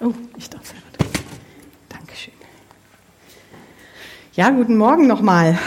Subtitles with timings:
[0.00, 1.08] Oh, ich darf sehr gut.
[1.88, 2.34] Dankeschön.
[4.34, 5.58] Ja, guten Morgen nochmal.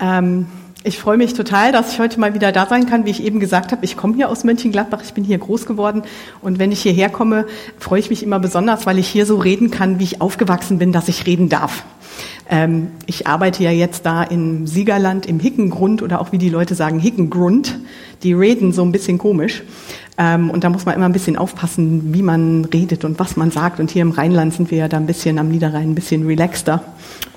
[0.00, 0.46] Ähm,
[0.82, 3.06] ich freue mich total, dass ich heute mal wieder da sein kann.
[3.06, 6.02] Wie ich eben gesagt habe, ich komme hier aus Mönchengladbach, ich bin hier groß geworden
[6.42, 7.46] und wenn ich hierher komme,
[7.78, 10.92] freue ich mich immer besonders, weil ich hier so reden kann, wie ich aufgewachsen bin,
[10.92, 11.84] dass ich reden darf.
[12.48, 16.74] Ähm, ich arbeite ja jetzt da im Siegerland, im Hickengrund oder auch wie die Leute
[16.74, 17.78] sagen, Hickengrund.
[18.22, 19.62] Die reden so ein bisschen komisch.
[20.16, 23.50] Ähm, und da muss man immer ein bisschen aufpassen, wie man redet und was man
[23.50, 23.80] sagt.
[23.80, 26.82] Und hier im Rheinland sind wir ja da ein bisschen am Niederrhein ein bisschen relaxter.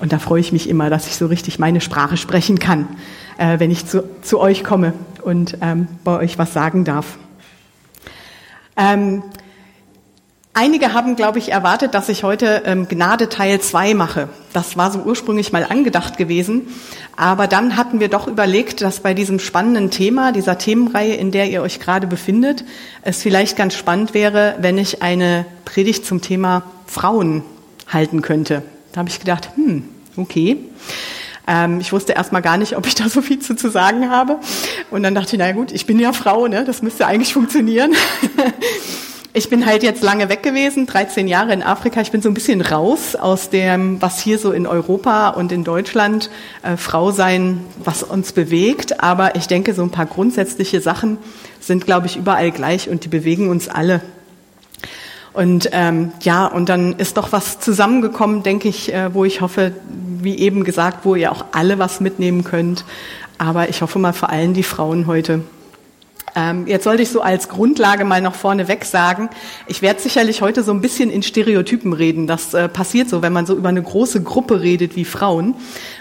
[0.00, 2.88] Und da freue ich mich immer, dass ich so richtig meine Sprache sprechen kann
[3.38, 7.18] äh, wenn ich zu, zu euch komme und ähm, bei euch was sagen darf.
[8.76, 9.22] Ähm,
[10.60, 14.28] Einige haben, glaube ich, erwartet, dass ich heute ähm, Gnade Teil 2 mache.
[14.52, 16.62] Das war so ursprünglich mal angedacht gewesen.
[17.16, 21.48] Aber dann hatten wir doch überlegt, dass bei diesem spannenden Thema, dieser Themenreihe, in der
[21.48, 22.64] ihr euch gerade befindet,
[23.02, 27.44] es vielleicht ganz spannend wäre, wenn ich eine Predigt zum Thema Frauen
[27.86, 28.64] halten könnte.
[28.90, 29.84] Da habe ich gedacht, hm,
[30.16, 30.56] okay.
[31.46, 34.40] Ähm, ich wusste erstmal gar nicht, ob ich da so viel zu, zu sagen habe.
[34.90, 36.64] Und dann dachte ich, na gut, ich bin ja Frau, ne?
[36.64, 37.92] das müsste eigentlich funktionieren.
[39.34, 42.00] Ich bin halt jetzt lange weg gewesen, 13 Jahre in Afrika.
[42.00, 45.64] Ich bin so ein bisschen raus aus dem, was hier so in Europa und in
[45.64, 46.30] Deutschland
[46.62, 49.02] äh, Frau sein, was uns bewegt.
[49.02, 51.18] Aber ich denke, so ein paar grundsätzliche Sachen
[51.60, 54.00] sind, glaube ich, überall gleich und die bewegen uns alle.
[55.34, 59.72] Und ähm, ja, und dann ist doch was zusammengekommen, denke ich, äh, wo ich hoffe,
[60.20, 62.86] wie eben gesagt, wo ihr auch alle was mitnehmen könnt.
[63.36, 65.42] Aber ich hoffe mal vor allem die Frauen heute.
[66.34, 69.30] Ähm, jetzt sollte ich so als Grundlage mal noch vorneweg sagen,
[69.66, 72.26] ich werde sicherlich heute so ein bisschen in Stereotypen reden.
[72.26, 75.54] Das äh, passiert so, wenn man so über eine große Gruppe redet wie Frauen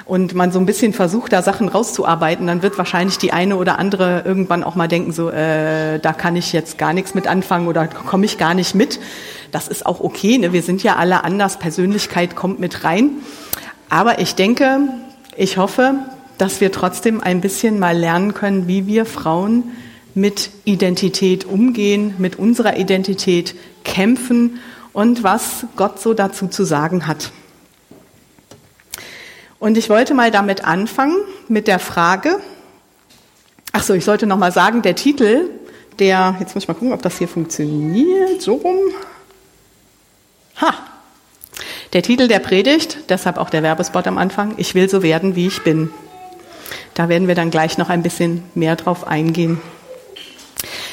[0.06, 3.80] und man so ein bisschen versucht, da Sachen rauszuarbeiten, dann wird wahrscheinlich die eine oder
[3.80, 7.68] andere irgendwann auch mal denken, so, äh, da kann ich jetzt gar nichts mit anfangen
[7.68, 9.00] oder komme ich gar nicht mit.
[9.52, 10.54] Das ist auch okay, ne?
[10.54, 13.12] wir sind ja alle anders, Persönlichkeit kommt mit rein.
[13.90, 14.80] Aber ich denke,
[15.36, 15.96] ich hoffe,
[16.38, 19.72] dass wir trotzdem ein bisschen mal lernen können, wie wir Frauen
[20.18, 24.60] mit Identität umgehen, mit unserer Identität kämpfen
[24.92, 27.32] und was Gott so dazu zu sagen hat.
[29.60, 31.16] Und ich wollte mal damit anfangen
[31.48, 32.40] mit der Frage,
[33.74, 35.52] ach so, ich sollte noch mal sagen, der Titel,
[36.00, 38.80] der, jetzt muss ich mal gucken, ob das hier funktioniert, so rum.
[40.60, 40.74] Ha,
[41.94, 45.46] der Titel der Predigt, deshalb auch der Werbespot am Anfang, ich will so werden, wie
[45.46, 45.92] ich bin.
[46.96, 49.62] Da werden wir dann gleich noch ein bisschen mehr drauf eingehen.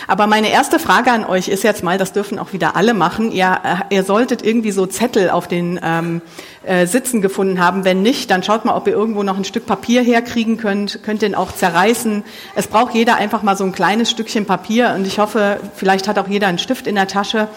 [0.06, 3.32] Aber meine erste Frage an euch ist jetzt mal, das dürfen auch wieder alle machen,
[3.32, 6.22] ihr, äh, ihr solltet irgendwie so Zettel auf den ähm,
[6.64, 7.84] äh, Sitzen gefunden haben.
[7.84, 11.22] Wenn nicht, dann schaut mal, ob ihr irgendwo noch ein Stück Papier herkriegen könnt, könnt
[11.22, 12.22] den auch zerreißen.
[12.54, 16.18] Es braucht jeder einfach mal so ein kleines Stückchen Papier und ich hoffe, vielleicht hat
[16.18, 17.48] auch jeder einen Stift in der Tasche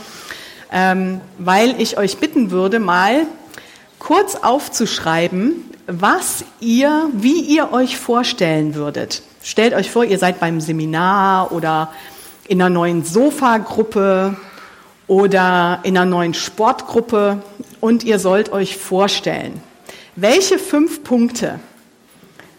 [0.71, 3.25] ähm, weil ich euch bitten würde, mal
[3.99, 9.21] kurz aufzuschreiben, was ihr, wie ihr euch vorstellen würdet.
[9.41, 11.89] Stellt euch vor, ihr seid beim Seminar oder
[12.47, 14.35] in einer neuen Sofagruppe
[15.07, 17.41] oder in einer neuen Sportgruppe
[17.79, 19.61] und ihr sollt euch vorstellen,
[20.15, 21.59] welche fünf Punkte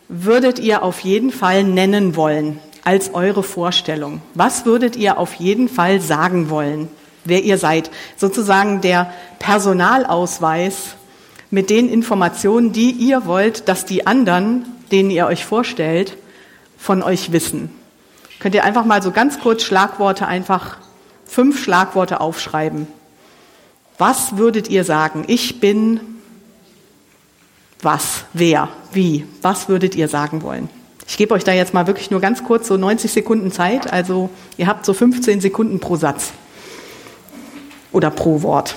[0.09, 4.23] würdet ihr auf jeden Fall nennen wollen als eure Vorstellung?
[4.35, 6.89] Was würdet ihr auf jeden Fall sagen wollen?
[7.29, 7.91] wer ihr seid.
[8.17, 10.97] Sozusagen der Personalausweis
[11.51, 16.17] mit den Informationen, die ihr wollt, dass die anderen, denen ihr euch vorstellt,
[16.77, 17.71] von euch wissen.
[18.39, 20.79] Könnt ihr einfach mal so ganz kurz Schlagworte, einfach
[21.25, 22.87] fünf Schlagworte aufschreiben.
[23.99, 25.25] Was würdet ihr sagen?
[25.27, 26.01] Ich bin
[27.83, 29.25] was, wer, wie?
[29.43, 30.69] Was würdet ihr sagen wollen?
[31.07, 33.93] Ich gebe euch da jetzt mal wirklich nur ganz kurz so 90 Sekunden Zeit.
[33.93, 36.33] Also ihr habt so 15 Sekunden pro Satz
[37.93, 38.77] oder pro Wort.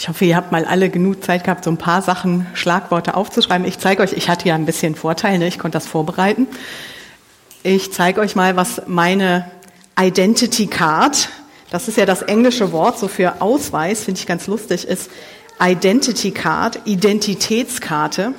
[0.00, 3.66] Ich hoffe, ihr habt mal alle genug Zeit gehabt, so ein paar Sachen, Schlagworte aufzuschreiben.
[3.66, 5.46] Ich zeige euch, ich hatte ja ein bisschen Vorteil, ne?
[5.46, 6.46] ich konnte das vorbereiten.
[7.62, 9.50] Ich zeige euch mal, was meine
[10.00, 11.28] Identity Card,
[11.70, 15.10] das ist ja das englische Wort so für Ausweis, finde ich ganz lustig, ist
[15.60, 18.32] Identity Card, Identitätskarte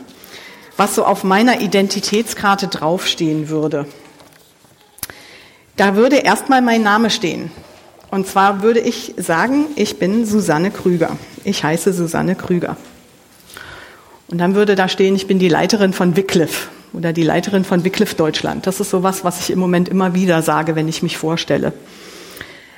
[0.78, 3.86] was so auf meiner Identitätskarte draufstehen würde.
[5.76, 7.52] Da würde erstmal mein Name stehen.
[8.12, 11.18] Und zwar würde ich sagen, ich bin Susanne Krüger.
[11.46, 12.76] Ich heiße Susanne Krüger.
[14.28, 17.86] Und dann würde da stehen, ich bin die Leiterin von Wycliffe oder die Leiterin von
[17.86, 18.68] Wycliffe Deutschland.
[18.68, 21.72] Das ist sowas, was ich im Moment immer wieder sage, wenn ich mich vorstelle.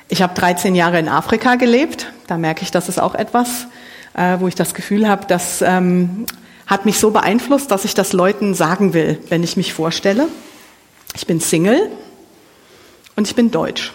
[0.08, 2.12] Ich habe 13 Jahre in Afrika gelebt.
[2.28, 3.66] Da merke ich, das ist auch etwas,
[4.14, 6.26] äh, wo ich das Gefühl habe, dass ähm,
[6.68, 10.28] hat mich so beeinflusst, dass ich das Leuten sagen will, wenn ich mich vorstelle.
[11.16, 11.90] Ich bin Single
[13.16, 13.92] und ich bin deutsch.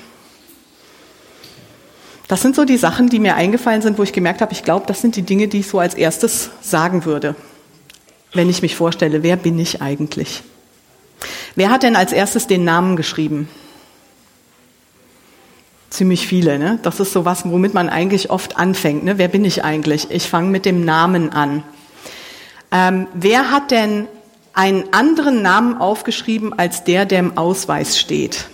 [2.30, 4.86] Das sind so die Sachen, die mir eingefallen sind, wo ich gemerkt habe, ich glaube,
[4.86, 7.36] das sind die Dinge, die ich so als erstes sagen würde,
[8.34, 10.44] wenn ich mich vorstelle, wer bin ich eigentlich?
[11.56, 13.50] Wer hat denn als erstes den Namen geschrieben?
[15.90, 16.78] Ziemlich viele, ne?
[16.84, 19.04] Das ist so was, womit man eigentlich oft anfängt.
[19.04, 19.18] Ne?
[19.18, 20.12] Wer bin ich eigentlich?
[20.12, 21.64] Ich fange mit dem Namen an.
[22.72, 24.08] Ähm, wer hat denn
[24.54, 28.46] einen anderen Namen aufgeschrieben als der, der im Ausweis steht?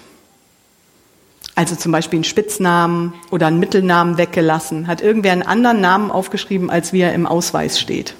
[1.55, 4.87] Also zum Beispiel einen Spitznamen oder einen Mittelnamen weggelassen.
[4.87, 8.13] Hat irgendwer einen anderen Namen aufgeschrieben, als wie er im Ausweis steht?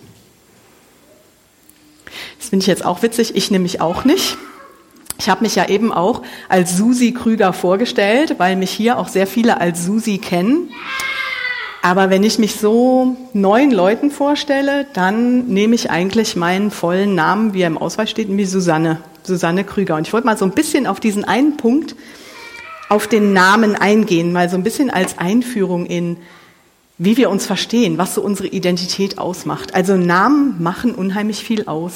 [2.40, 3.36] Das finde ich jetzt auch witzig.
[3.36, 4.38] Ich nämlich auch nicht.
[5.18, 9.28] Ich habe mich ja eben auch als Susi Krüger vorgestellt, weil mich hier auch sehr
[9.28, 10.70] viele als Susi kennen.
[11.82, 17.54] Aber wenn ich mich so neuen Leuten vorstelle, dann nehme ich eigentlich meinen vollen Namen,
[17.54, 19.96] wie er im Ausweis steht, wie Susanne, Susanne Krüger.
[19.96, 21.96] Und ich wollte mal so ein bisschen auf diesen einen Punkt,
[22.90, 26.18] auf den Namen eingehen, mal so ein bisschen als Einführung in,
[26.98, 29.74] wie wir uns verstehen, was so unsere Identität ausmacht.
[29.74, 31.94] Also Namen machen unheimlich viel aus.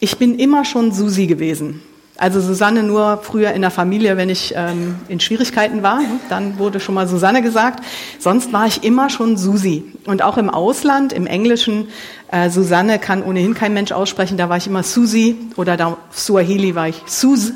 [0.00, 1.82] Ich bin immer schon Susi gewesen.
[2.20, 6.80] Also Susanne nur früher in der Familie, wenn ich ähm, in Schwierigkeiten war, dann wurde
[6.80, 7.84] schon mal Susanne gesagt.
[8.18, 9.84] Sonst war ich immer schon Susi.
[10.04, 11.86] Und auch im Ausland, im Englischen,
[12.32, 16.74] äh, Susanne kann ohnehin kein Mensch aussprechen, da war ich immer Susi oder da Suahili
[16.74, 17.52] war ich Sus.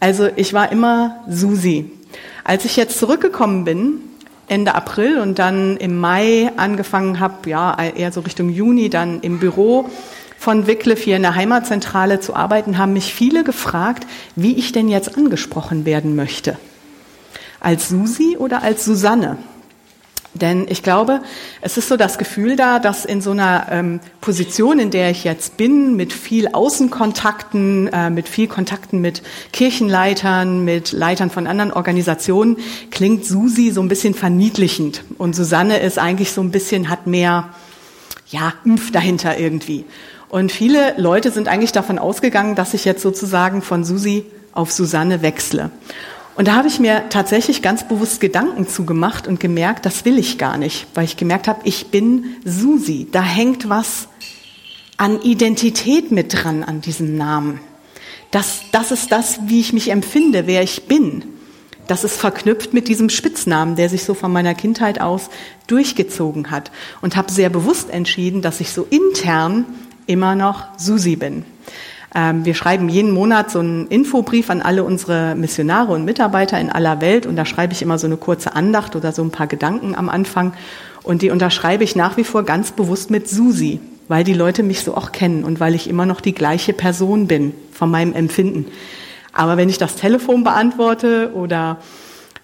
[0.00, 1.90] Also ich war immer Susi.
[2.44, 4.00] Als ich jetzt zurückgekommen bin,
[4.48, 9.40] Ende April und dann im Mai angefangen habe, ja, eher so Richtung Juni, dann im
[9.40, 9.88] Büro,
[10.38, 14.06] von Wycliffe hier in der Heimatzentrale zu arbeiten, haben mich viele gefragt,
[14.36, 16.56] wie ich denn jetzt angesprochen werden möchte.
[17.58, 19.38] Als Susi oder als Susanne?
[20.38, 21.20] Denn ich glaube,
[21.60, 25.24] es ist so das Gefühl da, dass in so einer ähm, Position, in der ich
[25.24, 29.22] jetzt bin, mit viel Außenkontakten, äh, mit viel Kontakten mit
[29.52, 32.56] Kirchenleitern, mit Leitern von anderen Organisationen,
[32.90, 35.04] klingt Susi so ein bisschen verniedlichend.
[35.18, 37.50] Und Susanne ist eigentlich so ein bisschen, hat mehr,
[38.28, 39.84] ja, Impf dahinter irgendwie.
[40.28, 45.22] Und viele Leute sind eigentlich davon ausgegangen, dass ich jetzt sozusagen von Susi auf Susanne
[45.22, 45.70] wechsle.
[46.36, 50.36] Und da habe ich mir tatsächlich ganz bewusst Gedanken zugemacht und gemerkt, das will ich
[50.36, 53.08] gar nicht, weil ich gemerkt habe, ich bin Susi.
[53.10, 54.08] Da hängt was
[54.98, 57.60] an Identität mit dran an diesem Namen.
[58.30, 61.24] Das, das ist das, wie ich mich empfinde, wer ich bin.
[61.86, 65.30] Das ist verknüpft mit diesem Spitznamen, der sich so von meiner Kindheit aus
[65.68, 66.70] durchgezogen hat.
[67.00, 69.64] Und habe sehr bewusst entschieden, dass ich so intern
[70.06, 71.44] immer noch Susi bin.
[72.16, 76.70] Ähm, wir schreiben jeden Monat so einen Infobrief an alle unsere Missionare und Mitarbeiter in
[76.70, 79.46] aller Welt und da schreibe ich immer so eine kurze Andacht oder so ein paar
[79.46, 80.54] Gedanken am Anfang
[81.02, 84.80] und die unterschreibe ich nach wie vor ganz bewusst mit Susi, weil die Leute mich
[84.80, 88.64] so auch kennen und weil ich immer noch die gleiche Person bin von meinem Empfinden.
[89.34, 91.76] Aber wenn ich das Telefon beantworte oder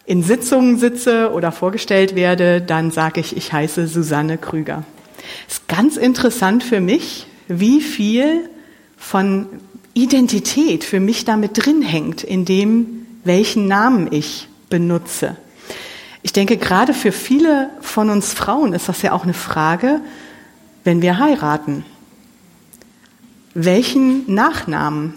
[0.05, 4.85] in Sitzungen sitze oder vorgestellt werde, dann sage ich, ich heiße Susanne Krüger.
[5.49, 8.51] Ist ganz interessant für mich, wie viel
[9.03, 9.47] von
[9.95, 15.37] Identität für mich damit drin hängt, in dem, welchen Namen ich benutze.
[16.23, 20.01] Ich denke, gerade für viele von uns Frauen ist das ja auch eine Frage,
[20.85, 21.85] wenn wir heiraten.
[23.55, 25.15] Welchen Nachnamen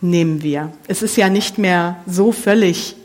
[0.00, 0.72] nehmen wir?
[0.88, 2.96] Es ist ja nicht mehr so völlig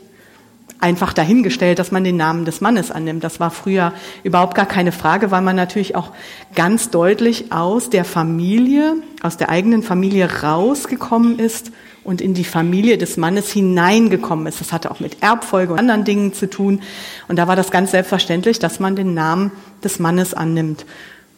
[0.80, 3.24] einfach dahingestellt, dass man den Namen des Mannes annimmt.
[3.24, 6.10] Das war früher überhaupt gar keine Frage, weil man natürlich auch
[6.54, 11.72] ganz deutlich aus der Familie, aus der eigenen Familie rausgekommen ist
[12.04, 14.60] und in die Familie des Mannes hineingekommen ist.
[14.60, 16.80] Das hatte auch mit Erbfolge und anderen Dingen zu tun.
[17.28, 19.52] Und da war das ganz selbstverständlich, dass man den Namen
[19.82, 20.84] des Mannes annimmt.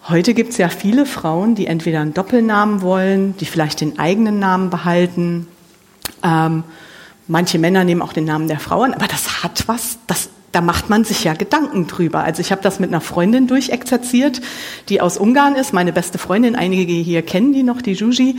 [0.08, 4.38] Heute gibt es ja viele Frauen, die entweder einen Doppelnamen wollen, die vielleicht den eigenen
[4.38, 5.48] Namen behalten.
[6.22, 6.64] Ähm,
[7.28, 10.60] Manche Männer nehmen auch den Namen der Frau an, aber das hat was, das, da
[10.60, 12.22] macht man sich ja Gedanken drüber.
[12.22, 14.40] Also ich habe das mit einer Freundin durchexerziert,
[14.88, 18.36] die aus Ungarn ist, meine beste Freundin, einige hier kennen die noch, die Juji.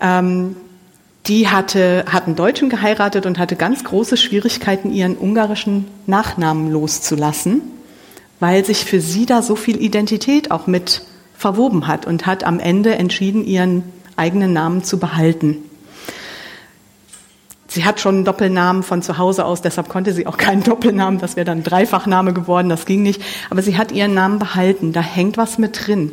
[0.00, 0.56] Ähm,
[1.26, 7.60] die hatte, hat einen Deutschen geheiratet und hatte ganz große Schwierigkeiten, ihren ungarischen Nachnamen loszulassen,
[8.40, 11.02] weil sich für sie da so viel Identität auch mit
[11.36, 13.84] verwoben hat und hat am Ende entschieden, ihren
[14.16, 15.58] eigenen Namen zu behalten.
[17.72, 21.20] Sie hat schon einen Doppelnamen von zu Hause aus, deshalb konnte sie auch keinen Doppelnamen,
[21.20, 23.22] das wäre dann Dreifachname geworden, das ging nicht.
[23.48, 26.10] Aber sie hat ihren Namen behalten, da hängt was mit drin.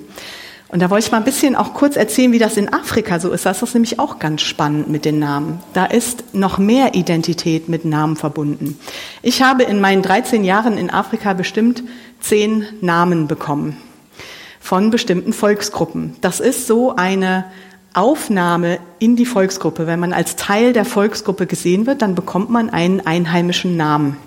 [0.70, 3.32] Und da wollte ich mal ein bisschen auch kurz erzählen, wie das in Afrika so
[3.32, 3.48] ist.
[3.48, 5.60] Da ist das nämlich auch ganz spannend mit den Namen.
[5.74, 8.78] Da ist noch mehr Identität mit Namen verbunden.
[9.24, 11.84] Ich habe in meinen 13 Jahren in Afrika bestimmt
[12.20, 13.78] zehn Namen bekommen
[14.60, 16.18] von bestimmten Volksgruppen.
[16.22, 17.46] Das ist so eine
[17.98, 19.88] Aufnahme in die Volksgruppe.
[19.88, 24.18] Wenn man als Teil der Volksgruppe gesehen wird, dann bekommt man einen einheimischen Namen.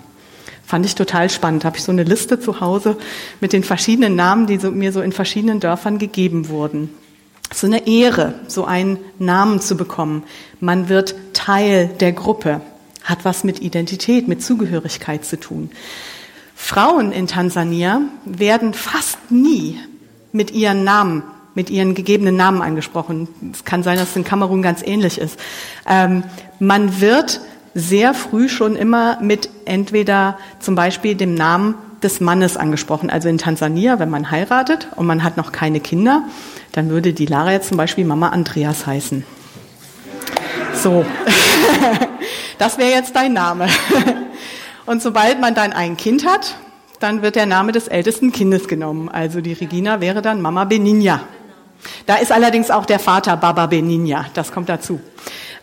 [0.67, 1.65] Fand ich total spannend.
[1.65, 2.97] Habe ich so eine Liste zu Hause
[3.41, 6.91] mit den verschiedenen Namen, die so, mir so in verschiedenen Dörfern gegeben wurden.
[7.55, 10.25] So eine Ehre, so einen Namen zu bekommen.
[10.59, 12.61] Man wird Teil der Gruppe.
[13.05, 15.71] Hat was mit Identität, mit Zugehörigkeit zu tun.
[16.57, 19.79] Frauen in Tansania werden fast nie
[20.33, 21.23] mit ihren Namen
[21.55, 23.29] mit ihren gegebenen Namen angesprochen.
[23.53, 25.39] Es kann sein, dass es in Kamerun ganz ähnlich ist.
[25.89, 26.25] Ähm,
[26.59, 27.41] man wird
[27.75, 33.11] sehr früh schon immer mit entweder zum Beispiel dem Namen des Mannes angesprochen.
[33.11, 36.25] Also in Tansania, wenn man heiratet und man hat noch keine Kinder,
[36.73, 39.25] dann würde die Lara jetzt zum Beispiel Mama Andreas heißen.
[40.75, 41.05] So,
[42.59, 43.67] das wäre jetzt dein Name.
[44.87, 46.57] Und sobald man dann ein Kind hat,
[47.01, 49.09] dann wird der Name des ältesten Kindes genommen.
[49.09, 51.21] Also die Regina wäre dann Mama Beninja.
[52.07, 55.01] Da ist allerdings auch der Vater Baba Beninja, das kommt dazu.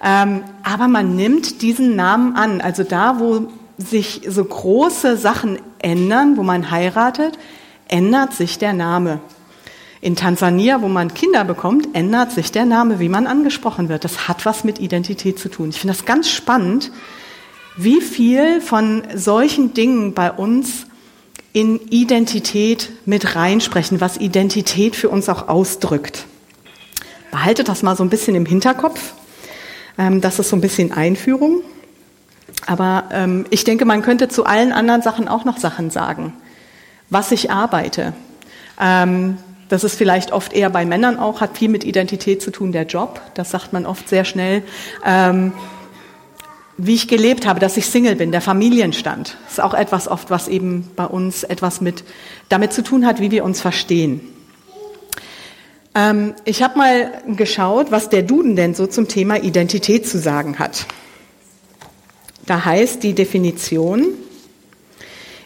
[0.03, 2.61] Ähm, aber man nimmt diesen Namen an.
[2.61, 3.47] Also da, wo
[3.77, 7.37] sich so große Sachen ändern, wo man heiratet,
[7.87, 9.19] ändert sich der Name.
[9.99, 14.03] In Tansania, wo man Kinder bekommt, ändert sich der Name, wie man angesprochen wird.
[14.03, 15.69] Das hat was mit Identität zu tun.
[15.69, 16.91] Ich finde das ganz spannend,
[17.75, 20.86] wie viel von solchen Dingen bei uns
[21.57, 26.27] in Identität mit reinsprechen, was Identität für uns auch ausdrückt.
[27.31, 29.13] Behaltet das mal so ein bisschen im Hinterkopf.
[29.97, 31.63] Ähm, das ist so ein bisschen Einführung.
[32.67, 36.33] Aber ähm, ich denke, man könnte zu allen anderen Sachen auch noch Sachen sagen.
[37.09, 38.13] Was ich arbeite.
[38.79, 42.71] Ähm, das ist vielleicht oft eher bei Männern auch, hat viel mit Identität zu tun,
[42.71, 43.19] der Job.
[43.33, 44.61] Das sagt man oft sehr schnell.
[46.77, 49.37] Wie ich gelebt habe, dass ich Single bin, der Familienstand.
[49.49, 52.03] Ist auch etwas oft, was eben bei uns etwas mit
[52.49, 54.21] damit zu tun hat, wie wir uns verstehen.
[55.95, 60.59] Ähm, ich habe mal geschaut, was der Duden denn so zum Thema Identität zu sagen
[60.59, 60.85] hat.
[62.45, 64.05] Da heißt die Definition,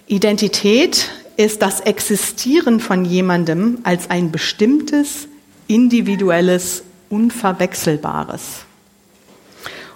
[0.07, 5.29] Identität ist das Existieren von jemandem als ein bestimmtes,
[5.67, 8.65] individuelles, unverwechselbares.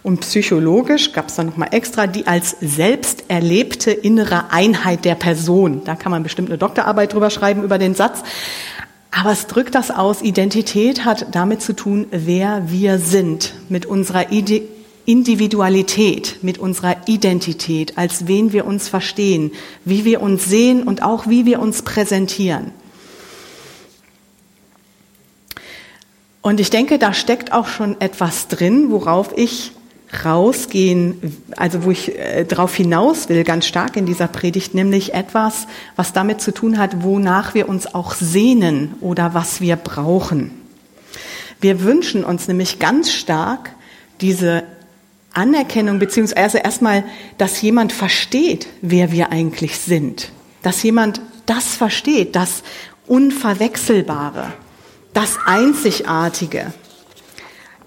[0.06, 5.82] Und psychologisch gab es dann nochmal extra die als selbst erlebte innere Einheit der Person.
[5.84, 8.22] Da kann man bestimmt eine Doktorarbeit drüber schreiben über den Satz.
[9.10, 14.28] Aber es drückt das aus, Identität hat damit zu tun, wer wir sind, mit unserer
[15.06, 19.54] Individualität, mit unserer Identität, als wen wir uns verstehen,
[19.86, 22.74] wie wir uns sehen und auch wie wir uns präsentieren.
[26.44, 29.72] Und ich denke, da steckt auch schon etwas drin, worauf ich
[30.24, 35.68] rausgehen, also wo ich äh, darauf hinaus will, ganz stark in dieser Predigt, nämlich etwas,
[35.96, 40.52] was damit zu tun hat, wonach wir uns auch sehnen oder was wir brauchen.
[41.60, 43.72] Wir wünschen uns nämlich ganz stark
[44.22, 44.64] diese
[45.34, 47.04] Anerkennung, beziehungsweise erstmal,
[47.38, 50.32] dass jemand versteht, wer wir eigentlich sind.
[50.62, 52.64] Dass jemand das versteht, das
[53.08, 54.54] Unverwechselbare,
[55.14, 56.74] das Einzigartige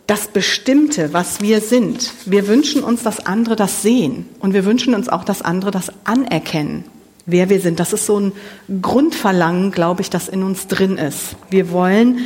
[0.08, 2.10] das Bestimmte, was wir sind.
[2.24, 5.92] Wir wünschen uns, dass andere das sehen und wir wünschen uns auch, dass andere das
[6.04, 6.84] anerkennen,
[7.26, 7.78] wer wir sind.
[7.78, 8.32] Das ist so ein
[8.80, 11.36] Grundverlangen, glaube ich, das in uns drin ist.
[11.50, 12.20] Wir wollen,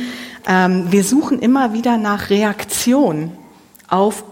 [0.47, 3.33] ähm, wir suchen immer wieder nach Reaktion
[3.89, 4.23] auf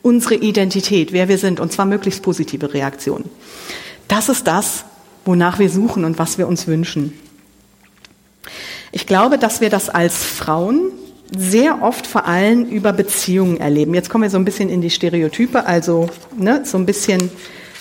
[0.00, 3.28] unsere Identität, wer wir sind, und zwar möglichst positive Reaktionen.
[4.08, 4.86] Das ist das,
[5.26, 7.12] wonach wir suchen und was wir uns wünschen.
[8.92, 10.90] Ich glaube, dass wir das als Frauen
[11.36, 13.94] sehr oft vor allem über Beziehungen erleben.
[13.94, 17.30] Jetzt kommen wir so ein bisschen in die Stereotype, also ne, so ein bisschen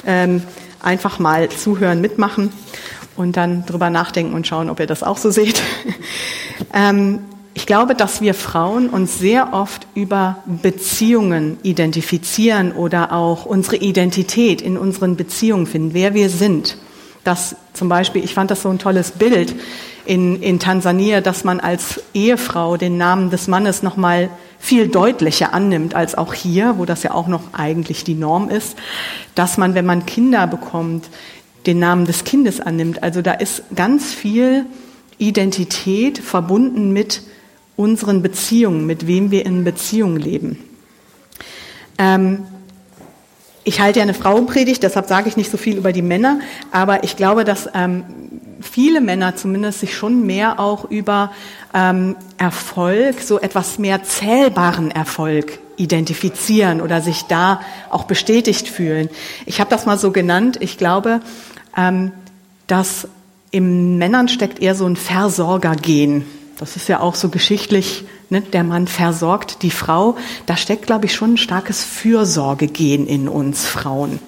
[0.05, 0.41] ähm,
[0.81, 2.51] einfach mal zuhören, mitmachen
[3.15, 5.61] und dann drüber nachdenken und schauen, ob ihr das auch so seht.
[6.73, 7.19] ähm,
[7.53, 14.61] ich glaube, dass wir Frauen uns sehr oft über Beziehungen identifizieren oder auch unsere Identität
[14.61, 16.77] in unseren Beziehungen finden, wer wir sind.
[17.23, 19.55] Das zum Beispiel, ich fand das so ein tolles Bild
[20.07, 25.95] in, in Tansania, dass man als Ehefrau den Namen des Mannes nochmal viel deutlicher annimmt
[25.95, 28.77] als auch hier, wo das ja auch noch eigentlich die Norm ist,
[29.35, 31.09] dass man, wenn man Kinder bekommt,
[31.65, 33.03] den Namen des Kindes annimmt.
[33.03, 34.65] Also da ist ganz viel
[35.17, 37.21] Identität verbunden mit
[37.75, 40.57] unseren Beziehungen, mit wem wir in Beziehungen leben.
[41.97, 42.45] Ähm,
[43.67, 46.39] ich halte ja eine Frauenpredigt, deshalb sage ich nicht so viel über die Männer,
[46.71, 48.05] aber ich glaube, dass ähm,
[48.61, 51.33] viele Männer zumindest sich schon mehr auch über
[51.73, 57.59] ähm, Erfolg, so etwas mehr zählbaren Erfolg identifizieren oder sich da
[57.89, 59.09] auch bestätigt fühlen.
[59.45, 60.57] Ich habe das mal so genannt.
[60.61, 61.19] Ich glaube,
[61.75, 62.13] ähm,
[62.67, 63.09] dass
[63.51, 66.25] im Männern steckt eher so ein Versorgergen.
[66.57, 68.41] Das ist ja auch so geschichtlich, ne?
[68.41, 70.17] der Mann versorgt die Frau.
[70.45, 74.19] Da steckt, glaube ich, schon ein starkes Fürsorgegen in uns Frauen.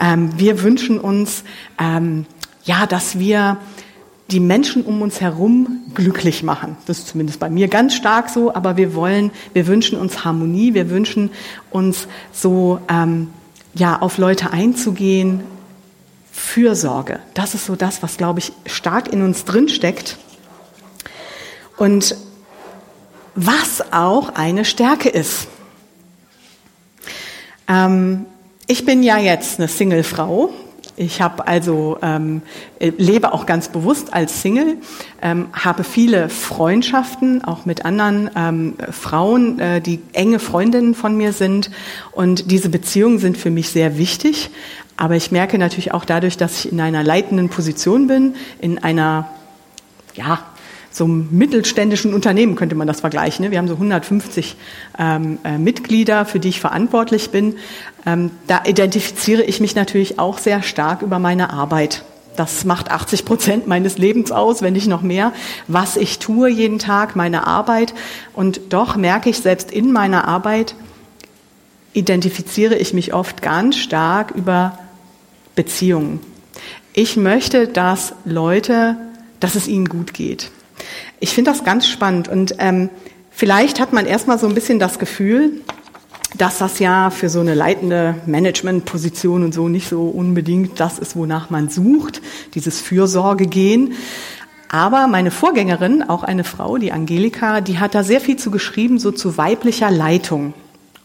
[0.00, 1.44] Ähm, wir wünschen uns,
[1.78, 2.26] ähm,
[2.64, 3.58] ja, dass wir
[4.30, 6.76] die Menschen um uns herum glücklich machen.
[6.86, 10.74] Das ist zumindest bei mir ganz stark so, aber wir wollen, wir wünschen uns Harmonie,
[10.74, 11.30] wir wünschen
[11.70, 13.28] uns so, ähm,
[13.74, 15.42] ja, auf Leute einzugehen,
[16.30, 17.20] Fürsorge.
[17.34, 20.18] Das ist so das, was, glaube ich, stark in uns drin steckt.
[21.76, 22.16] Und
[23.38, 25.46] was auch eine Stärke ist.
[27.68, 28.26] Ähm,
[28.66, 30.50] ich bin ja jetzt eine Single-Frau.
[30.96, 32.42] Ich habe also ähm,
[32.80, 34.78] lebe auch ganz bewusst als Single,
[35.22, 41.32] ähm, habe viele Freundschaften auch mit anderen ähm, Frauen, äh, die enge Freundinnen von mir
[41.32, 41.70] sind
[42.10, 44.50] und diese Beziehungen sind für mich sehr wichtig.
[44.96, 49.28] Aber ich merke natürlich auch dadurch, dass ich in einer leitenden Position bin, in einer
[50.14, 50.40] ja
[50.98, 53.44] so einem mittelständischen Unternehmen könnte man das vergleichen.
[53.44, 53.50] Ne?
[53.50, 54.56] Wir haben so 150
[54.98, 57.54] ähm, äh, Mitglieder, für die ich verantwortlich bin.
[58.04, 62.04] Ähm, da identifiziere ich mich natürlich auch sehr stark über meine Arbeit.
[62.36, 65.32] Das macht 80 Prozent meines Lebens aus, wenn nicht noch mehr,
[65.66, 67.94] was ich tue jeden Tag, meine Arbeit.
[68.34, 70.74] Und doch merke ich selbst in meiner Arbeit,
[71.94, 74.78] identifiziere ich mich oft ganz stark über
[75.56, 76.20] Beziehungen.
[76.92, 78.96] Ich möchte, dass Leute,
[79.40, 80.50] dass es ihnen gut geht.
[81.20, 82.90] Ich finde das ganz spannend und ähm,
[83.30, 85.62] vielleicht hat man erstmal so ein bisschen das Gefühl,
[86.36, 91.16] dass das ja für so eine leitende Managementposition und so nicht so unbedingt das ist,
[91.16, 92.20] wonach man sucht,
[92.54, 93.94] dieses Fürsorgegehen.
[94.70, 98.98] Aber meine Vorgängerin, auch eine Frau, die Angelika, die hat da sehr viel zu geschrieben,
[98.98, 100.52] so zu weiblicher Leitung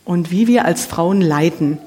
[0.03, 1.77] und wie wir als Frauen leiten.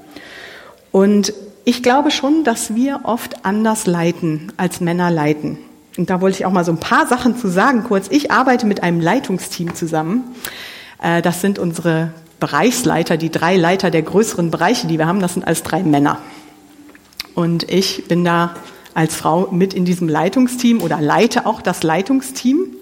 [0.91, 1.35] Und
[1.67, 5.59] ich glaube schon, dass wir oft anders leiten, als Männer leiten.
[5.97, 8.09] Und da wollte ich auch mal so ein paar Sachen zu sagen kurz.
[8.11, 10.25] Ich arbeite mit einem Leitungsteam zusammen.
[11.03, 15.21] Äh, das sind unsere Bereichsleiter, die drei Leiter der größeren Bereiche, die wir haben.
[15.21, 16.19] Das sind alles drei Männer.
[17.35, 18.55] Und ich bin da
[18.95, 22.76] als Frau mit in diesem Leitungsteam oder leite auch das Leitungsteam.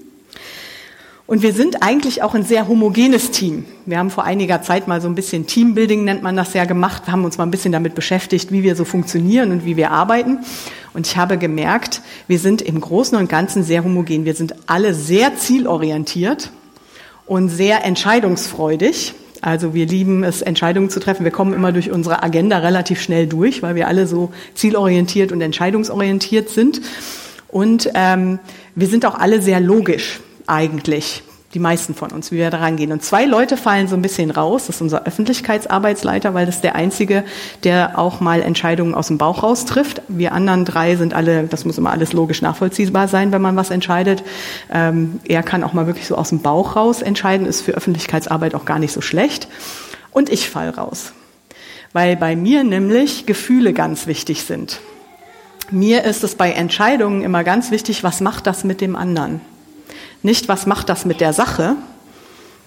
[1.27, 3.65] Und wir sind eigentlich auch ein sehr homogenes Team.
[3.87, 7.07] Wir haben vor einiger Zeit mal so ein bisschen Teambuilding, nennt man das ja, gemacht,
[7.07, 9.91] wir haben uns mal ein bisschen damit beschäftigt, wie wir so funktionieren und wie wir
[9.91, 10.41] arbeiten.
[10.93, 14.27] Und ich habe gemerkt, wir sind im Großen und Ganzen sehr homogen.
[14.27, 16.51] Wir sind alle sehr zielorientiert
[17.25, 19.15] und sehr entscheidungsfreudig.
[19.41, 21.25] Also wir lieben es, Entscheidungen zu treffen.
[21.25, 25.41] Wir kommen immer durch unsere Agenda relativ schnell durch, weil wir alle so zielorientiert und
[25.41, 26.83] entscheidungsorientiert sind.
[27.49, 28.41] Und ähm,
[28.75, 31.23] wir sind auch alle sehr logisch eigentlich,
[31.55, 32.91] die meisten von uns, wie wir da rangehen.
[32.91, 34.67] Und zwei Leute fallen so ein bisschen raus.
[34.67, 37.25] Das ist unser Öffentlichkeitsarbeitsleiter, weil das ist der einzige,
[37.63, 40.03] der auch mal Entscheidungen aus dem Bauch raus trifft.
[40.09, 43.71] Wir anderen drei sind alle, das muss immer alles logisch nachvollziehbar sein, wenn man was
[43.71, 44.25] entscheidet.
[44.71, 48.57] Ähm, er kann auch mal wirklich so aus dem Bauch raus entscheiden, ist für Öffentlichkeitsarbeit
[48.57, 49.47] auch gar nicht so schlecht.
[50.11, 51.13] Und ich fall raus.
[51.93, 54.81] Weil bei mir nämlich Gefühle ganz wichtig sind.
[55.71, 59.41] Mir ist es bei Entscheidungen immer ganz wichtig, was macht das mit dem anderen?
[60.23, 61.77] Nicht, was macht das mit der Sache,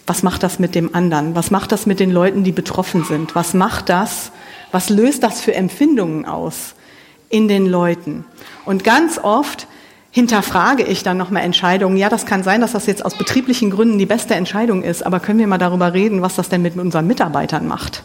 [0.06, 3.36] was macht das mit dem anderen, was macht das mit den Leuten, die betroffen sind,
[3.36, 4.32] was macht das,
[4.72, 6.76] was löst das für Empfindungen aus
[7.30, 8.26] in den Leuten.
[8.66, 9.68] Und ganz oft
[10.12, 11.98] hinterfrage ich dann nochmal Entscheidungen.
[11.98, 15.20] Ja, das kann sein, dass das jetzt aus betrieblichen Gründen die beste Entscheidung ist, aber
[15.20, 18.04] können wir mal darüber reden, was das denn mit unseren Mitarbeitern macht?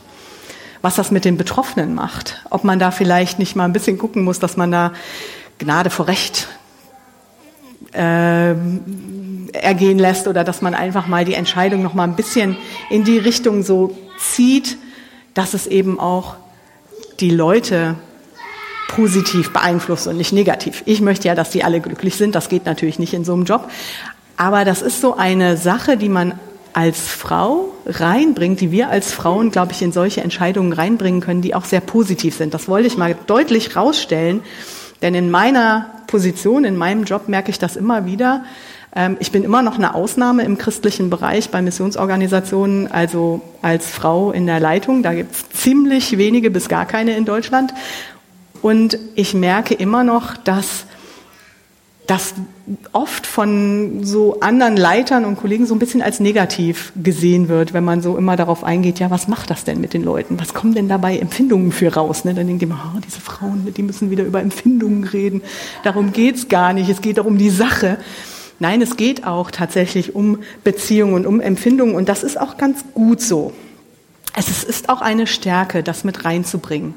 [0.83, 2.45] Was das mit den Betroffenen macht?
[2.51, 4.93] Ob man da vielleicht nicht mal ein bisschen gucken muss, dass man da
[5.59, 6.49] Gnade vor Recht
[7.93, 8.55] äh,
[9.53, 12.57] ergehen lässt oder dass man einfach mal die Entscheidung noch mal ein bisschen
[12.91, 14.79] in die Richtung so zieht,
[15.35, 16.37] dass es eben auch
[17.21, 17.97] die Leute
[18.89, 20.83] positiv beeinflusst und nicht negativ.
[20.85, 22.35] Ich möchte ja, dass die alle glücklich sind.
[22.35, 23.69] Das geht natürlich nicht in so einem Job.
[24.37, 26.39] Aber das ist so eine Sache, die man
[26.75, 31.55] als Frau reinbringt, die wir als Frauen, glaube ich, in solche Entscheidungen reinbringen können, die
[31.55, 32.55] auch sehr positiv sind.
[32.55, 34.43] Das wollte ich mal deutlich rausstellen,
[35.01, 38.45] denn in meiner Position, in meinem Job merke ich das immer wieder.
[38.95, 44.31] Ähm, ich bin immer noch eine Ausnahme im christlichen Bereich bei Missionsorganisationen, also als Frau
[44.31, 45.03] in der Leitung.
[45.03, 47.73] Da gibt es ziemlich wenige bis gar keine in Deutschland.
[48.61, 50.85] Und ich merke immer noch, dass
[52.07, 52.35] das
[52.93, 57.85] oft von so anderen Leitern und Kollegen so ein bisschen als negativ gesehen wird, wenn
[57.85, 60.39] man so immer darauf eingeht, ja, was macht das denn mit den Leuten?
[60.41, 62.25] Was kommen denn dabei Empfindungen für raus?
[62.25, 62.35] Ne?
[62.35, 65.43] Dann denkt man, oh, diese Frauen, die müssen wieder über Empfindungen reden.
[65.85, 66.89] Darum geht's gar nicht.
[66.89, 67.99] Es geht darum die Sache.
[68.59, 72.85] Nein, es geht auch tatsächlich um Beziehungen und um Empfindungen und das ist auch ganz
[72.95, 73.53] gut so.
[74.35, 76.95] Es ist auch eine Stärke, das mit reinzubringen.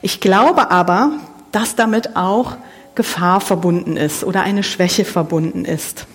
[0.00, 1.12] Ich glaube aber,
[1.52, 2.56] dass damit auch
[2.94, 6.06] Gefahr verbunden ist oder eine Schwäche verbunden ist.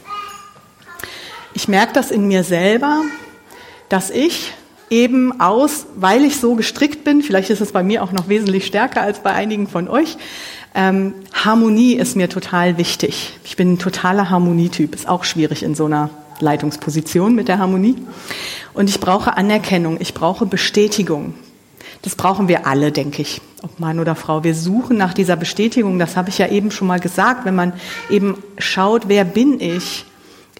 [1.53, 3.01] Ich merke das in mir selber,
[3.89, 4.53] dass ich
[4.89, 8.65] eben aus, weil ich so gestrickt bin, vielleicht ist es bei mir auch noch wesentlich
[8.65, 10.17] stärker als bei einigen von euch,
[10.75, 13.33] ähm, Harmonie ist mir total wichtig.
[13.43, 17.95] Ich bin ein totaler Harmonietyp, ist auch schwierig in so einer Leitungsposition mit der Harmonie.
[18.73, 21.33] Und ich brauche Anerkennung, ich brauche Bestätigung.
[22.01, 24.43] Das brauchen wir alle, denke ich, ob Mann oder Frau.
[24.43, 27.73] Wir suchen nach dieser Bestätigung, das habe ich ja eben schon mal gesagt, wenn man
[28.10, 30.05] eben schaut, wer bin ich?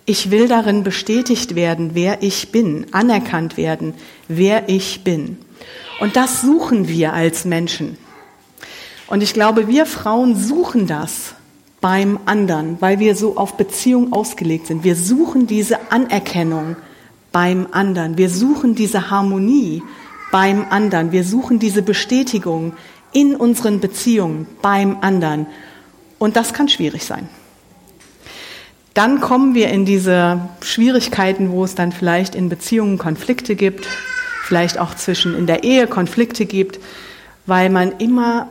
[0.06, 3.93] Ich will darin bestätigt werden, wer ich bin, anerkannt werden,
[4.28, 5.38] wer ich bin.
[6.00, 7.97] Und das suchen wir als Menschen.
[9.08, 11.34] Und ich glaube, wir Frauen suchen das
[11.82, 14.84] beim anderen, weil wir so auf Beziehung ausgelegt sind.
[14.84, 16.76] Wir suchen diese Anerkennung
[17.32, 18.17] beim anderen.
[18.17, 19.84] Wir suchen diese Harmonie
[20.32, 21.12] beim anderen.
[21.12, 22.74] Wir suchen diese Bestätigung
[23.12, 25.48] in unseren Beziehungen beim anderen.
[26.20, 27.30] Und das kann schwierig sein.
[28.94, 33.88] Dann kommen wir in diese Schwierigkeiten, wo es dann vielleicht in Beziehungen Konflikte gibt,
[34.44, 36.80] vielleicht auch zwischen in der Ehe Konflikte gibt,
[37.46, 38.50] weil man immer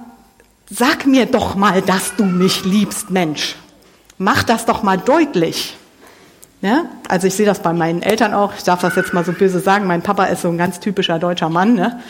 [0.68, 3.54] Sag mir doch mal, dass du mich liebst, Mensch.
[4.18, 5.76] Mach das doch mal deutlich.
[6.62, 6.86] Ja?
[7.08, 8.54] Also ich sehe das bei meinen Eltern auch.
[8.56, 9.86] Ich darf das jetzt mal so böse sagen.
[9.86, 11.74] Mein Papa ist so ein ganz typischer deutscher Mann.
[11.74, 12.00] Ne?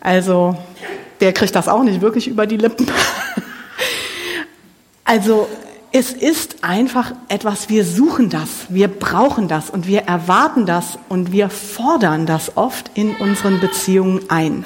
[0.00, 0.56] Also
[1.20, 2.86] der kriegt das auch nicht wirklich über die Lippen.
[5.04, 5.48] also
[5.92, 11.30] es ist einfach etwas, wir suchen das, wir brauchen das und wir erwarten das und
[11.30, 14.64] wir fordern das oft in unseren Beziehungen ein.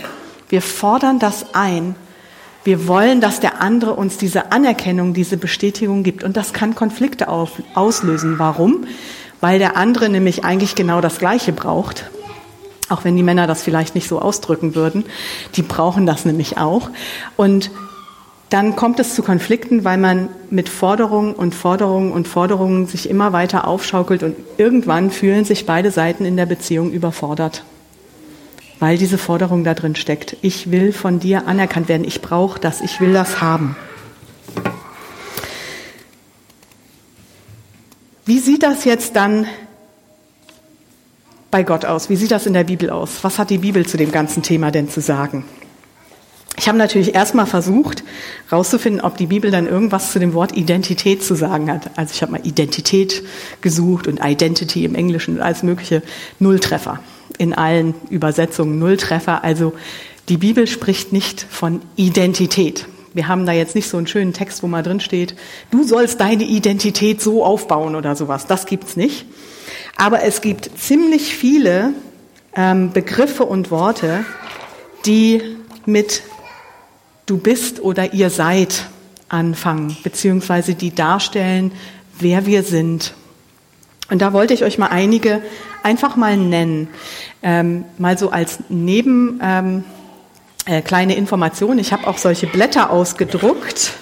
[0.48, 1.96] Wir fordern das ein
[2.68, 6.22] wir wollen, dass der andere uns diese Anerkennung, diese Bestätigung gibt.
[6.22, 8.38] Und das kann Konflikte auf, auslösen.
[8.38, 8.86] Warum?
[9.40, 12.10] Weil der andere nämlich eigentlich genau das Gleiche braucht.
[12.90, 15.06] Auch wenn die Männer das vielleicht nicht so ausdrücken würden.
[15.54, 16.90] Die brauchen das nämlich auch.
[17.38, 17.70] Und
[18.50, 23.32] dann kommt es zu Konflikten, weil man mit Forderungen und Forderungen und Forderungen sich immer
[23.32, 27.64] weiter aufschaukelt und irgendwann fühlen sich beide Seiten in der Beziehung überfordert
[28.80, 30.36] weil diese Forderung da drin steckt.
[30.42, 33.76] Ich will von dir anerkannt werden, ich brauche das, ich will das haben.
[38.24, 39.46] Wie sieht das jetzt dann
[41.50, 42.10] bei Gott aus?
[42.10, 43.18] Wie sieht das in der Bibel aus?
[43.22, 45.44] Was hat die Bibel zu dem ganzen Thema denn zu sagen?
[46.58, 48.02] Ich habe natürlich erstmal versucht,
[48.50, 51.90] herauszufinden, ob die Bibel dann irgendwas zu dem Wort Identität zu sagen hat.
[51.96, 53.22] Also ich habe mal Identität
[53.60, 56.02] gesucht und Identity im Englischen und alles mögliche
[56.40, 57.00] Nulltreffer
[57.38, 59.42] in allen Übersetzungen Nulltreffer.
[59.44, 59.72] Also
[60.28, 62.86] die Bibel spricht nicht von Identität.
[63.14, 65.34] Wir haben da jetzt nicht so einen schönen Text, wo mal drin steht,
[65.70, 68.46] du sollst deine Identität so aufbauen oder sowas.
[68.46, 69.24] Das gibt's nicht.
[69.96, 71.94] Aber es gibt ziemlich viele
[72.54, 74.24] ähm, Begriffe und Worte,
[75.06, 75.42] die
[75.86, 76.22] mit
[77.26, 78.86] du bist oder ihr seid
[79.28, 81.72] anfangen, beziehungsweise die darstellen,
[82.18, 83.14] wer wir sind.
[84.10, 85.42] Und da wollte ich euch mal einige
[85.82, 86.88] einfach mal nennen.
[87.42, 89.84] Ähm, mal so als Neben ähm,
[90.64, 91.78] äh, kleine Information.
[91.78, 93.92] Ich habe auch solche Blätter ausgedruckt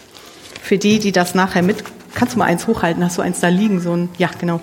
[0.62, 1.84] für die, die das nachher mit.
[2.14, 3.04] Kannst du mal eins hochhalten?
[3.04, 3.80] Hast du eins da liegen?
[3.80, 4.60] So ein, ja, genau.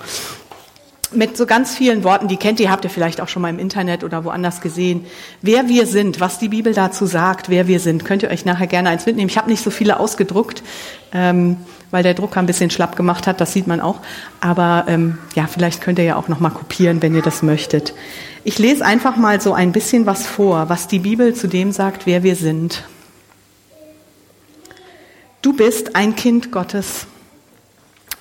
[1.16, 3.60] Mit so ganz vielen Worten, die kennt ihr, habt ihr vielleicht auch schon mal im
[3.60, 5.06] Internet oder woanders gesehen.
[5.42, 8.68] Wer wir sind, was die Bibel dazu sagt, wer wir sind, könnt ihr euch nachher
[8.68, 9.30] gerne eins mitnehmen.
[9.30, 10.64] Ich habe nicht so viele ausgedruckt.
[11.14, 11.58] Ähm,
[11.94, 14.00] weil der Drucker ein bisschen schlapp gemacht hat, das sieht man auch.
[14.42, 17.94] Aber ähm, ja, vielleicht könnt ihr ja auch noch mal kopieren, wenn ihr das möchtet.
[18.44, 22.08] Ich lese einfach mal so ein bisschen was vor, was die Bibel zu dem sagt,
[22.08, 22.84] wer wir sind.
[25.44, 27.06] Du bist ein Kind Gottes.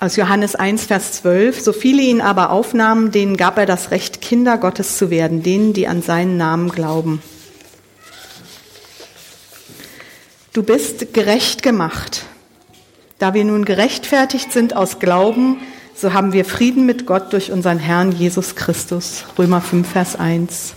[0.03, 1.61] Aus Johannes 1, Vers 12.
[1.61, 5.71] So viele ihn aber aufnahmen, denen gab er das Recht, Kinder Gottes zu werden, denen,
[5.71, 7.21] die an seinen Namen glauben.
[10.51, 12.25] Du bist gerecht gemacht.
[13.17, 15.61] Da wir nun gerechtfertigt sind aus Glauben,
[15.95, 19.23] so haben wir Frieden mit Gott durch unseren Herrn Jesus Christus.
[19.39, 20.73] Römer 5, Vers 1.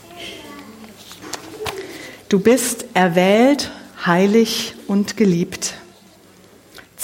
[2.29, 3.73] Du bist erwählt,
[4.07, 5.75] heilig und geliebt.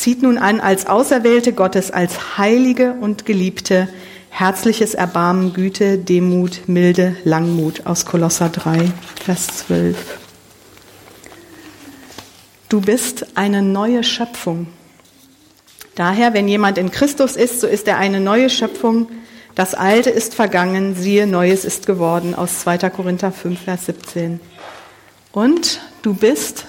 [0.03, 3.87] Zieht nun an als Auserwählte Gottes, als Heilige und Geliebte,
[4.31, 8.91] herzliches Erbarmen, Güte, Demut, Milde, Langmut aus Kolosser 3,
[9.25, 9.97] Vers 12.
[12.69, 14.67] Du bist eine neue Schöpfung.
[15.95, 19.07] Daher, wenn jemand in Christus ist, so ist er eine neue Schöpfung.
[19.55, 22.35] Das Alte ist vergangen, siehe, Neues ist geworden.
[22.35, 22.91] Aus 2.
[22.91, 24.41] Korinther 5, Vers 17.
[25.31, 26.67] Und du bist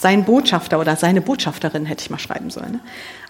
[0.00, 2.72] sein Botschafter oder seine Botschafterin, hätte ich mal schreiben sollen.
[2.72, 2.80] Ne?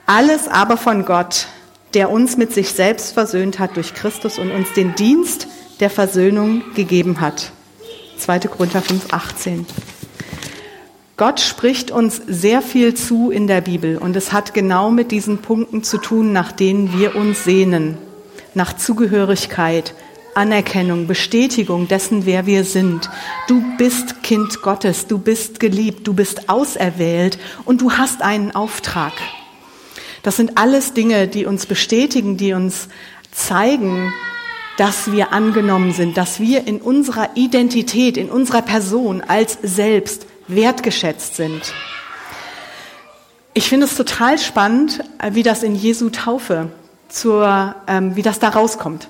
[0.06, 1.46] Alles aber von Gott,
[1.94, 5.48] der uns mit sich selbst versöhnt hat durch Christus und uns den Dienst
[5.80, 7.52] der Versöhnung gegeben hat.
[8.18, 8.40] 2.
[8.40, 9.66] Korinther 5, 18.
[11.16, 15.38] Gott spricht uns sehr viel zu in der Bibel und es hat genau mit diesen
[15.38, 17.98] Punkten zu tun, nach denen wir uns sehnen.
[18.54, 19.94] nach Zugehörigkeit,
[20.38, 23.10] Anerkennung, Bestätigung dessen, wer wir sind.
[23.48, 29.12] Du bist Kind Gottes, du bist geliebt, du bist auserwählt und du hast einen Auftrag.
[30.22, 32.88] Das sind alles Dinge, die uns bestätigen, die uns
[33.32, 34.12] zeigen,
[34.76, 41.34] dass wir angenommen sind, dass wir in unserer Identität, in unserer Person als selbst wertgeschätzt
[41.34, 41.74] sind.
[43.54, 46.70] Ich finde es total spannend, wie das in Jesu Taufe
[47.08, 49.08] zur, ähm, wie das da rauskommt.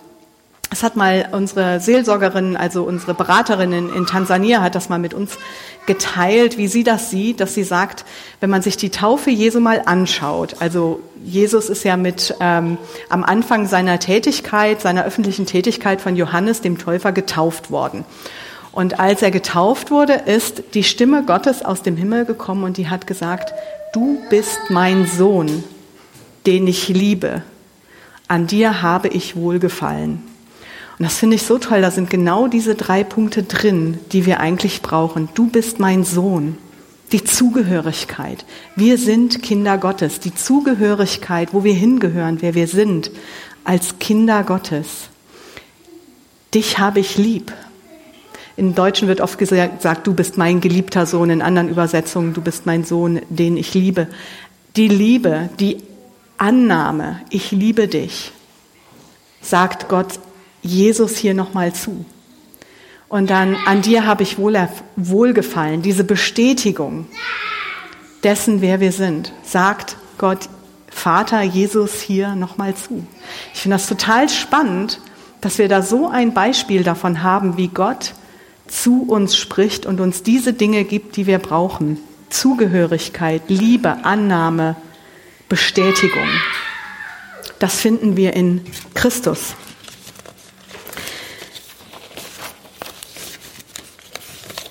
[0.71, 5.15] Es hat mal unsere Seelsorgerin, also unsere Beraterin in, in, Tansania, hat das mal mit
[5.15, 5.39] uns
[5.87, 8.05] geteilt, wie sie das sieht, dass sie sagt,
[8.41, 12.77] wenn man sich die Taufe Jesu mal anschaut, also Jesus ist ja mit ähm,
[13.09, 18.05] am Anfang seiner Tätigkeit, seiner öffentlichen Tätigkeit von Johannes dem Täufer getauft worden.
[18.71, 22.89] Und als er getauft wurde, ist die Stimme Gottes aus dem Himmel gekommen und die
[22.89, 23.55] hat gesagt,
[23.95, 25.65] du bist mein Sohn,
[26.47, 27.43] den ich liebe.
[28.29, 30.28] An dir habe ich wohlgefallen.
[30.99, 31.81] Und das finde ich so toll.
[31.81, 35.29] Da sind genau diese drei Punkte drin, die wir eigentlich brauchen.
[35.35, 36.59] Du bist mein Sohn.
[37.13, 38.45] Die Zugehörigkeit.
[38.77, 40.21] Wir sind Kinder Gottes.
[40.21, 43.11] Die Zugehörigkeit, wo wir hingehören, wer wir sind,
[43.65, 45.09] als Kinder Gottes.
[46.53, 47.53] Dich habe ich lieb.
[48.57, 51.31] In Deutschen wird oft gesagt, du bist mein geliebter Sohn.
[51.31, 54.09] In anderen Übersetzungen, du bist mein Sohn, den ich liebe.
[54.77, 55.79] Die Liebe, die
[56.39, 58.33] Annahme, ich liebe dich,
[59.41, 60.19] sagt Gott
[60.63, 62.05] Jesus hier nochmal zu.
[63.09, 67.07] Und dann, an dir habe ich wohlgefallen, diese Bestätigung
[68.23, 70.49] dessen, wer wir sind, sagt Gott,
[70.91, 73.07] Vater Jesus hier nochmal zu.
[73.55, 75.01] Ich finde das total spannend,
[75.41, 78.15] dass wir da so ein Beispiel davon haben, wie Gott
[78.67, 81.99] zu uns spricht und uns diese Dinge gibt, die wir brauchen.
[82.31, 84.77] Zugehörigkeit, Liebe, Annahme,
[85.49, 86.29] Bestätigung.
[87.59, 88.61] Das finden wir in
[88.95, 89.55] Christus.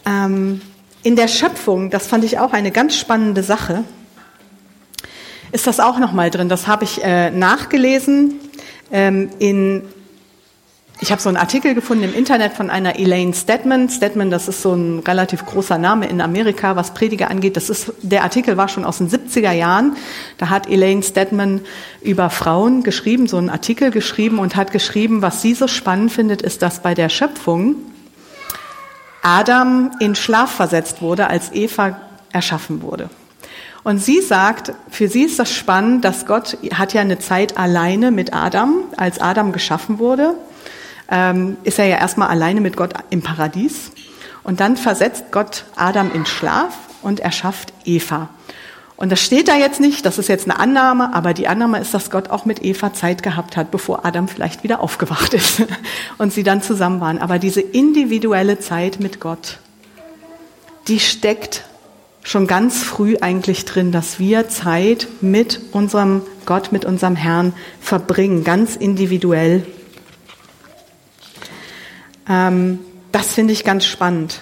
[0.08, 0.62] Ähm,
[1.04, 3.84] in der Schöpfung, das fand ich auch eine ganz spannende Sache,
[5.52, 6.50] ist das auch nochmal drin.
[6.50, 8.36] Das habe ich äh, nachgelesen.
[8.92, 9.84] Ähm, in,
[11.00, 13.90] ich habe so einen Artikel gefunden im Internet von einer Elaine Stedman.
[13.90, 17.56] Stedman, das ist so ein relativ großer Name in Amerika, was Prediger angeht.
[17.56, 19.96] Das ist, der Artikel war schon aus den 70er Jahren.
[20.38, 21.62] Da hat Elaine Stedman
[22.02, 26.42] über Frauen geschrieben, so einen Artikel geschrieben und hat geschrieben, was sie so spannend findet,
[26.42, 27.76] ist, dass bei der Schöpfung
[29.28, 32.00] Adam in Schlaf versetzt wurde, als Eva
[32.32, 33.10] erschaffen wurde.
[33.84, 38.12] Und sie sagt, für sie ist das spannend, dass Gott hat ja eine Zeit alleine
[38.12, 40.34] mit Adam, als Adam geschaffen wurde,
[41.12, 43.92] ähm, ist er ja erstmal alleine mit Gott im Paradies.
[44.44, 48.30] Und dann versetzt Gott Adam in Schlaf und erschafft Eva.
[48.98, 51.94] Und das steht da jetzt nicht, das ist jetzt eine Annahme, aber die Annahme ist,
[51.94, 55.62] dass Gott auch mit Eva Zeit gehabt hat, bevor Adam vielleicht wieder aufgewacht ist
[56.18, 57.20] und sie dann zusammen waren.
[57.20, 59.60] Aber diese individuelle Zeit mit Gott,
[60.88, 61.66] die steckt
[62.24, 68.44] schon ganz früh eigentlich drin, dass wir Zeit mit unserem Gott, mit unserem Herrn verbringen,
[68.44, 69.64] ganz individuell.
[72.28, 72.80] Ähm,
[73.12, 74.42] das finde ich ganz spannend.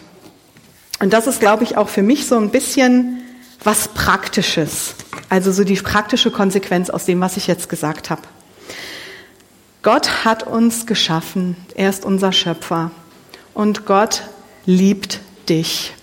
[0.99, 3.21] Und das ist, glaube ich, auch für mich so ein bisschen
[3.65, 4.95] was Praktisches.
[5.27, 8.21] Also so die praktische Konsequenz aus dem, was ich jetzt gesagt habe.
[9.81, 11.57] Gott hat uns geschaffen.
[11.75, 12.91] Er ist unser Schöpfer.
[13.53, 14.23] Und Gott
[14.65, 15.93] liebt dich.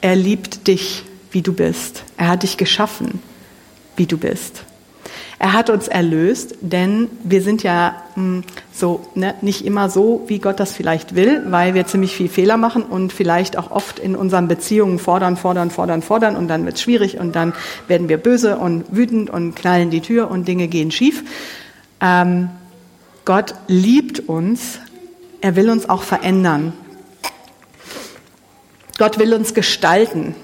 [0.00, 2.04] Er liebt dich, wie du bist.
[2.16, 3.22] Er hat dich geschaffen,
[3.96, 4.64] wie du bist.
[5.42, 10.22] Er hat uns erlöst, denn wir sind ja mh, hm, so ne, nicht immer so,
[10.26, 13.98] wie Gott das vielleicht will, weil wir ziemlich viel Fehler machen und vielleicht auch oft
[13.98, 17.54] in unseren Beziehungen fordern, fordern, fordern, fordern und dann wird es schwierig und dann
[17.88, 21.24] werden wir böse und wütend und knallen die Tür und Dinge gehen schief.
[22.02, 22.50] Ähm,
[23.24, 24.78] Gott liebt uns,
[25.40, 26.74] er will uns auch verändern.
[28.98, 30.34] Gott will uns gestalten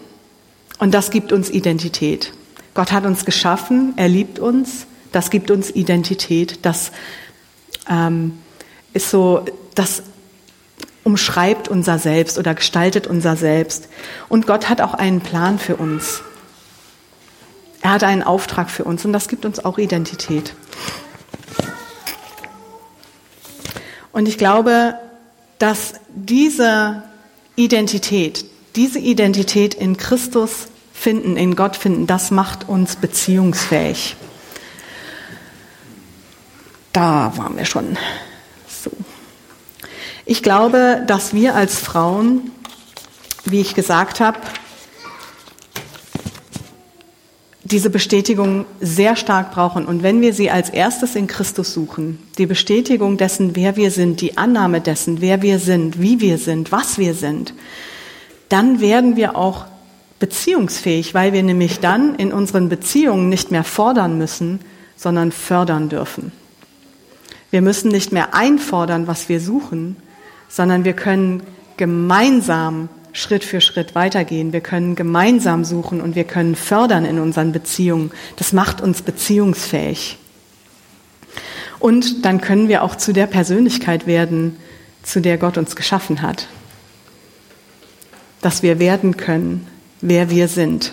[0.79, 2.33] und das gibt uns Identität.
[2.77, 6.93] Gott hat uns geschaffen, er liebt uns, das gibt uns Identität, das
[7.89, 8.39] ähm,
[8.93, 10.03] ist so, das
[11.03, 13.89] umschreibt unser Selbst oder gestaltet unser Selbst.
[14.29, 16.21] Und Gott hat auch einen Plan für uns.
[17.81, 20.53] Er hat einen Auftrag für uns und das gibt uns auch Identität.
[24.13, 24.97] Und ich glaube,
[25.59, 27.05] dass diese
[27.55, 34.17] Identität, diese Identität in Christus finden, in Gott finden, das macht uns beziehungsfähig.
[36.93, 37.99] Da waren wir schon.
[38.67, 38.91] So.
[40.25, 42.51] Ich glaube, dass wir als Frauen,
[43.45, 44.39] wie ich gesagt habe,
[47.63, 49.87] diese Bestätigung sehr stark brauchen.
[49.87, 54.21] Und wenn wir sie als erstes in Christus suchen, die Bestätigung dessen, wer wir sind,
[54.21, 57.55] die Annahme dessen, wer wir sind, wie wir sind, was wir sind,
[58.49, 59.67] dann werden wir auch
[60.19, 64.61] beziehungsfähig, weil wir nämlich dann in unseren Beziehungen nicht mehr fordern müssen,
[64.97, 66.33] sondern fördern dürfen.
[67.51, 69.97] Wir müssen nicht mehr einfordern, was wir suchen,
[70.49, 71.43] sondern wir können
[71.77, 74.53] gemeinsam Schritt für Schritt weitergehen.
[74.53, 78.11] Wir können gemeinsam suchen und wir können fördern in unseren Beziehungen.
[78.37, 80.19] Das macht uns beziehungsfähig.
[81.79, 84.57] Und dann können wir auch zu der Persönlichkeit werden,
[85.03, 86.49] zu der Gott uns geschaffen hat.
[88.43, 89.67] Dass wir werden können,
[90.01, 90.93] wer wir sind.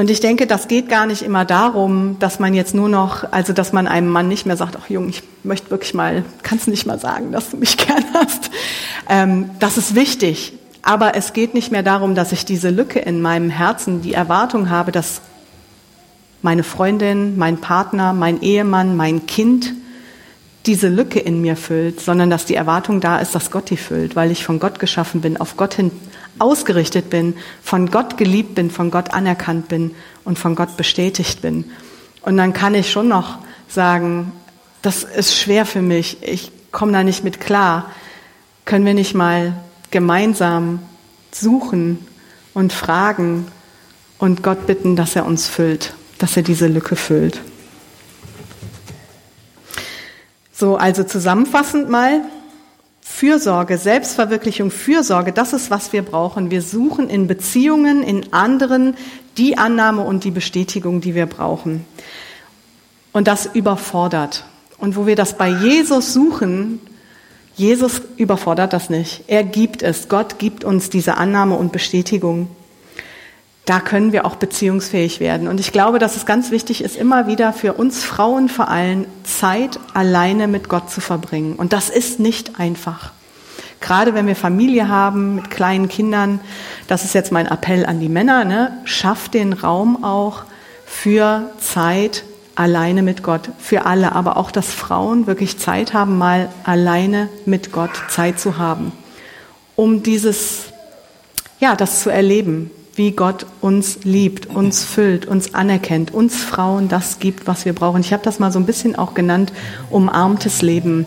[0.00, 3.52] Und ich denke, das geht gar nicht immer darum, dass man jetzt nur noch, also
[3.52, 6.86] dass man einem Mann nicht mehr sagt, ach Junge, ich möchte wirklich mal, kannst nicht
[6.86, 8.50] mal sagen, dass du mich gern hast.
[9.10, 10.54] Ähm, das ist wichtig.
[10.80, 14.70] Aber es geht nicht mehr darum, dass ich diese Lücke in meinem Herzen, die Erwartung
[14.70, 15.20] habe, dass
[16.40, 19.74] meine Freundin, mein Partner, mein Ehemann, mein Kind
[20.66, 24.14] diese Lücke in mir füllt, sondern dass die Erwartung da ist, dass Gott die füllt,
[24.14, 25.90] weil ich von Gott geschaffen bin, auf Gott hin
[26.38, 29.92] ausgerichtet bin, von Gott geliebt bin, von Gott anerkannt bin
[30.24, 31.64] und von Gott bestätigt bin.
[32.22, 34.32] Und dann kann ich schon noch sagen,
[34.82, 37.90] das ist schwer für mich, ich komme da nicht mit klar.
[38.64, 39.54] Können wir nicht mal
[39.90, 40.80] gemeinsam
[41.32, 42.06] suchen
[42.54, 43.46] und fragen
[44.18, 47.40] und Gott bitten, dass er uns füllt, dass er diese Lücke füllt.
[50.60, 52.20] So, also zusammenfassend mal,
[53.00, 56.50] Fürsorge, Selbstverwirklichung, Fürsorge, das ist, was wir brauchen.
[56.50, 58.94] Wir suchen in Beziehungen, in anderen
[59.38, 61.86] die Annahme und die Bestätigung, die wir brauchen.
[63.12, 64.44] Und das überfordert.
[64.76, 66.78] Und wo wir das bei Jesus suchen,
[67.56, 69.24] Jesus überfordert das nicht.
[69.28, 70.10] Er gibt es.
[70.10, 72.48] Gott gibt uns diese Annahme und Bestätigung
[73.66, 75.46] da können wir auch beziehungsfähig werden.
[75.46, 79.06] Und ich glaube, dass es ganz wichtig ist, immer wieder für uns Frauen vor allem
[79.22, 81.54] Zeit alleine mit Gott zu verbringen.
[81.54, 83.12] Und das ist nicht einfach.
[83.80, 86.40] Gerade wenn wir Familie haben mit kleinen Kindern,
[86.86, 88.78] das ist jetzt mein Appell an die Männer, ne?
[88.84, 90.42] schafft den Raum auch
[90.84, 92.24] für Zeit
[92.56, 97.72] alleine mit Gott, für alle, aber auch, dass Frauen wirklich Zeit haben, mal alleine mit
[97.72, 98.92] Gott Zeit zu haben,
[99.76, 100.64] um dieses,
[101.58, 102.70] ja, das zu erleben,
[103.00, 108.02] wie Gott uns liebt, uns füllt, uns anerkennt, uns Frauen das gibt, was wir brauchen.
[108.02, 109.54] Ich habe das mal so ein bisschen auch genannt,
[109.88, 111.06] umarmtes Leben.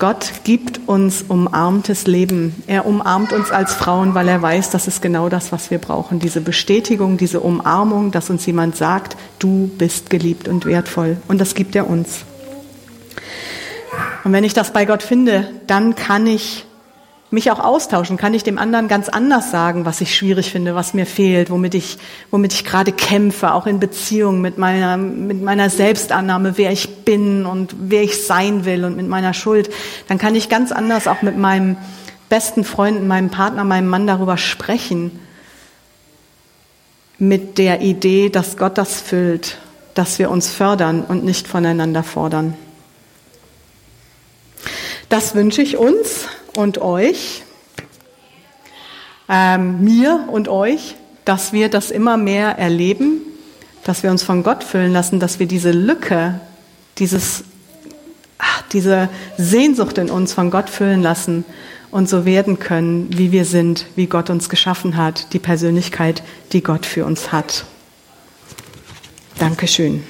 [0.00, 2.60] Gott gibt uns umarmtes Leben.
[2.66, 6.18] Er umarmt uns als Frauen, weil er weiß, das ist genau das, was wir brauchen.
[6.18, 11.18] Diese Bestätigung, diese Umarmung, dass uns jemand sagt, du bist geliebt und wertvoll.
[11.28, 12.24] Und das gibt er uns.
[14.24, 16.66] Und wenn ich das bei Gott finde, dann kann ich
[17.32, 20.92] mich auch austauschen, kann ich dem anderen ganz anders sagen, was ich schwierig finde, was
[20.92, 21.98] mir fehlt, womit ich,
[22.30, 27.46] womit ich gerade kämpfe, auch in Beziehung mit meiner, mit meiner Selbstannahme, wer ich bin
[27.46, 29.70] und wer ich sein will und mit meiner Schuld.
[30.08, 31.78] Dann kann ich ganz anders auch mit meinem
[32.28, 35.18] besten Freund, meinem Partner, meinem Mann darüber sprechen,
[37.18, 39.58] mit der Idee, dass Gott das füllt,
[39.94, 42.56] dass wir uns fördern und nicht voneinander fordern.
[45.08, 47.42] Das wünsche ich uns und euch,
[49.28, 53.20] ähm, mir und euch, dass wir das immer mehr erleben,
[53.84, 56.40] dass wir uns von Gott füllen lassen, dass wir diese Lücke,
[56.98, 57.44] dieses,
[58.38, 61.44] ach, diese Sehnsucht in uns von Gott füllen lassen
[61.90, 66.62] und so werden können, wie wir sind, wie Gott uns geschaffen hat, die Persönlichkeit, die
[66.62, 67.64] Gott für uns hat.
[69.38, 70.04] Dankeschön.